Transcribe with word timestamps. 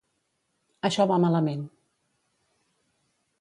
Això 0.89 1.05
va 1.11 1.19
malament. 1.25 1.61